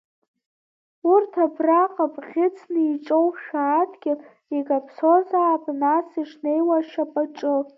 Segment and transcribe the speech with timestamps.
[1.11, 4.19] Урҭ абраҟа, бӷьыцны иҿоушәа адгьыл,
[4.57, 7.55] икаԥсозаап нас ишнеиуа ашьапаҿы.